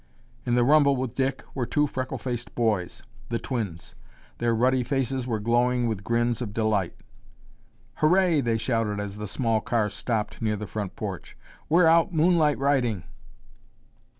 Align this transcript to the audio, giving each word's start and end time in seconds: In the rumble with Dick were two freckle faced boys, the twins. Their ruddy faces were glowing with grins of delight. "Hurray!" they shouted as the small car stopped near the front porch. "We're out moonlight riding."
In 0.47 0.55
the 0.55 0.63
rumble 0.63 0.95
with 0.95 1.13
Dick 1.13 1.43
were 1.53 1.67
two 1.67 1.85
freckle 1.85 2.17
faced 2.17 2.55
boys, 2.55 3.03
the 3.29 3.37
twins. 3.37 3.93
Their 4.39 4.55
ruddy 4.55 4.83
faces 4.83 5.27
were 5.27 5.37
glowing 5.39 5.87
with 5.87 6.03
grins 6.03 6.41
of 6.41 6.55
delight. 6.55 6.95
"Hurray!" 7.97 8.41
they 8.41 8.57
shouted 8.57 8.99
as 8.99 9.17
the 9.17 9.27
small 9.27 9.61
car 9.61 9.91
stopped 9.91 10.41
near 10.41 10.55
the 10.55 10.65
front 10.65 10.95
porch. 10.95 11.37
"We're 11.69 11.85
out 11.85 12.11
moonlight 12.15 12.57
riding." 12.57 13.03